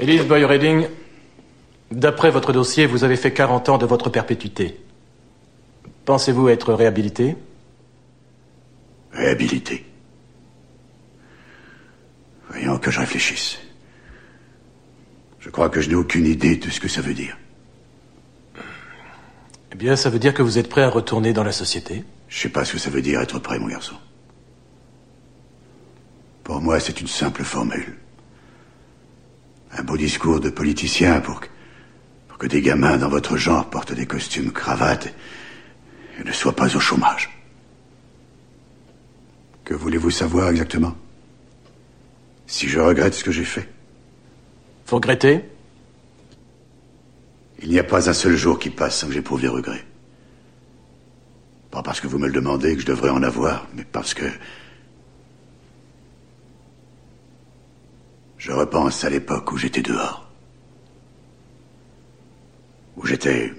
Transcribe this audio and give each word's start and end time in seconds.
Elise 0.00 0.24
Boy-Redding, 0.24 0.88
d'après 1.90 2.30
votre 2.30 2.54
dossier, 2.54 2.86
vous 2.86 3.04
avez 3.04 3.16
fait 3.16 3.34
40 3.34 3.68
ans 3.68 3.76
de 3.76 3.84
votre 3.84 4.08
perpétuité. 4.08 4.80
Pensez-vous 6.06 6.48
être 6.48 6.72
réhabilité? 6.72 7.36
Réhabilité 9.12 9.84
Voyons 12.48 12.78
que 12.78 12.90
je 12.90 12.98
réfléchisse. 12.98 13.58
Je 15.38 15.50
crois 15.50 15.68
que 15.68 15.82
je 15.82 15.90
n'ai 15.90 15.96
aucune 15.96 16.24
idée 16.24 16.56
de 16.56 16.70
ce 16.70 16.80
que 16.80 16.88
ça 16.88 17.02
veut 17.02 17.14
dire. 17.14 17.36
Eh 19.70 19.76
bien, 19.76 19.96
ça 19.96 20.08
veut 20.08 20.18
dire 20.18 20.32
que 20.32 20.42
vous 20.42 20.56
êtes 20.56 20.70
prêt 20.70 20.82
à 20.82 20.88
retourner 20.88 21.34
dans 21.34 21.44
la 21.44 21.52
société 21.52 22.04
Je 22.28 22.40
sais 22.40 22.48
pas 22.48 22.64
ce 22.64 22.72
que 22.72 22.78
ça 22.78 22.88
veut 22.88 23.02
dire 23.02 23.20
être 23.20 23.38
prêt, 23.38 23.58
mon 23.58 23.68
garçon. 23.68 23.96
Pour 26.42 26.62
moi, 26.62 26.80
c'est 26.80 27.02
une 27.02 27.06
simple 27.06 27.44
formule. 27.44 27.98
Un 29.80 29.82
beau 29.82 29.96
discours 29.96 30.40
de 30.40 30.50
politicien 30.50 31.20
pour 31.20 31.40
que, 31.40 31.46
pour 32.28 32.36
que 32.36 32.46
des 32.46 32.60
gamins 32.60 32.98
dans 32.98 33.08
votre 33.08 33.38
genre 33.38 33.70
portent 33.70 33.94
des 33.94 34.04
costumes 34.04 34.52
cravates 34.52 35.14
et 36.18 36.22
ne 36.22 36.32
soient 36.32 36.54
pas 36.54 36.76
au 36.76 36.80
chômage. 36.80 37.30
Que 39.64 39.72
voulez-vous 39.72 40.10
savoir 40.10 40.50
exactement? 40.50 40.94
Si 42.46 42.68
je 42.68 42.78
regrette 42.78 43.14
ce 43.14 43.24
que 43.24 43.32
j'ai 43.32 43.44
fait 43.44 43.70
Vous 44.86 44.96
regrettez 44.96 45.46
Il 47.62 47.70
n'y 47.70 47.78
a 47.78 47.84
pas 47.84 48.10
un 48.10 48.12
seul 48.12 48.36
jour 48.36 48.58
qui 48.58 48.68
passe 48.68 48.98
sans 48.98 49.06
que 49.06 49.14
j'éprouve 49.14 49.40
des 49.40 49.48
regrets. 49.48 49.86
Pas 51.70 51.82
parce 51.82 52.02
que 52.02 52.06
vous 52.06 52.18
me 52.18 52.26
le 52.26 52.34
demandez 52.34 52.74
que 52.74 52.82
je 52.82 52.86
devrais 52.86 53.08
en 53.08 53.22
avoir, 53.22 53.66
mais 53.74 53.86
parce 53.90 54.12
que 54.12 54.26
Je 58.40 58.52
repense 58.52 59.04
à 59.04 59.10
l'époque 59.10 59.52
où 59.52 59.58
j'étais 59.58 59.82
dehors. 59.82 60.26
Où 62.96 63.04
j'étais 63.04 63.52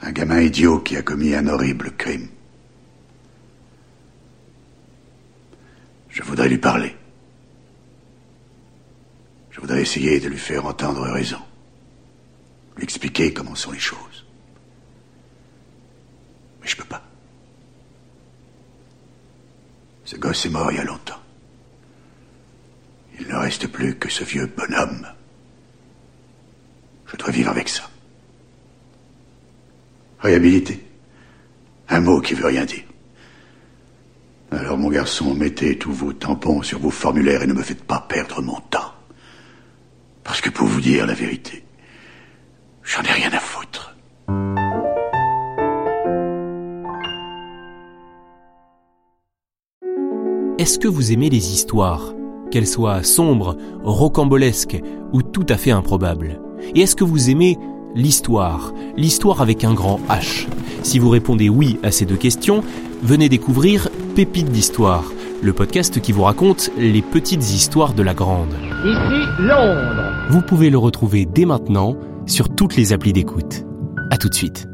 un 0.00 0.10
gamin 0.10 0.40
idiot 0.40 0.78
qui 0.80 0.96
a 0.96 1.02
commis 1.02 1.34
un 1.34 1.46
horrible 1.46 1.94
crime. 1.98 2.30
Je 6.08 6.22
voudrais 6.22 6.48
lui 6.48 6.56
parler. 6.56 6.96
Je 9.50 9.60
voudrais 9.60 9.82
essayer 9.82 10.18
de 10.18 10.28
lui 10.28 10.38
faire 10.38 10.64
entendre 10.64 11.02
raison. 11.02 11.42
Lui 12.76 12.84
expliquer 12.84 13.34
comment 13.34 13.54
sont 13.54 13.72
les 13.72 13.78
choses. 13.78 14.24
Mais 16.62 16.68
je 16.68 16.76
peux 16.76 16.84
pas. 16.84 17.02
Ce 20.06 20.16
gosse 20.16 20.46
est 20.46 20.50
mort 20.50 20.72
il 20.72 20.78
y 20.78 20.80
a 20.80 20.84
longtemps. 20.84 21.19
Plus 23.72 23.96
que 23.96 24.08
ce 24.08 24.24
vieux 24.24 24.46
bonhomme. 24.46 25.06
Je 27.06 27.16
dois 27.16 27.30
vivre 27.30 27.50
avec 27.50 27.68
ça. 27.68 27.82
Réhabilité. 30.20 30.84
Un 31.88 32.00
mot 32.00 32.20
qui 32.20 32.34
veut 32.34 32.46
rien 32.46 32.64
dire. 32.64 32.84
Alors, 34.50 34.78
mon 34.78 34.88
garçon, 34.88 35.34
mettez 35.34 35.78
tous 35.78 35.92
vos 35.92 36.12
tampons 36.12 36.62
sur 36.62 36.78
vos 36.78 36.90
formulaires 36.90 37.42
et 37.42 37.46
ne 37.46 37.52
me 37.52 37.62
faites 37.62 37.82
pas 37.82 38.00
perdre 38.00 38.42
mon 38.42 38.60
temps. 38.60 38.92
Parce 40.22 40.40
que 40.40 40.50
pour 40.50 40.66
vous 40.66 40.80
dire 40.80 41.06
la 41.06 41.14
vérité, 41.14 41.64
j'en 42.82 43.02
ai 43.02 43.12
rien 43.12 43.32
à 43.32 43.40
foutre. 43.40 43.96
Est-ce 50.58 50.78
que 50.78 50.88
vous 50.88 51.12
aimez 51.12 51.30
les 51.30 51.52
histoires? 51.52 52.14
Qu'elle 52.50 52.66
soit 52.66 53.02
sombre, 53.02 53.56
rocambolesque 53.84 54.80
ou 55.12 55.22
tout 55.22 55.46
à 55.48 55.56
fait 55.56 55.70
improbable 55.70 56.40
Et 56.74 56.82
est-ce 56.82 56.96
que 56.96 57.04
vous 57.04 57.30
aimez 57.30 57.58
l'histoire 57.94 58.72
L'histoire 58.96 59.42
avec 59.42 59.64
un 59.64 59.74
grand 59.74 60.00
H? 60.08 60.46
Si 60.82 60.98
vous 60.98 61.10
répondez 61.10 61.48
oui 61.48 61.78
à 61.82 61.90
ces 61.90 62.06
deux 62.06 62.16
questions, 62.16 62.62
venez 63.02 63.28
découvrir 63.28 63.88
Pépites 64.14 64.50
d'Histoire, 64.50 65.12
le 65.42 65.52
podcast 65.52 66.00
qui 66.00 66.12
vous 66.12 66.22
raconte 66.22 66.70
les 66.78 67.02
petites 67.02 67.52
histoires 67.52 67.94
de 67.94 68.02
la 68.02 68.14
grande. 68.14 68.54
Ici 68.84 69.26
Londres. 69.40 70.12
Vous 70.30 70.42
pouvez 70.42 70.70
le 70.70 70.78
retrouver 70.78 71.26
dès 71.26 71.44
maintenant 71.44 71.96
sur 72.26 72.48
toutes 72.48 72.76
les 72.76 72.92
applis 72.92 73.12
d'écoute. 73.12 73.64
À 74.10 74.16
tout 74.16 74.28
de 74.28 74.34
suite. 74.34 74.69